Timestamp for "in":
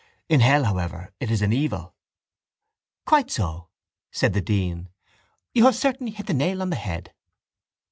0.29-0.39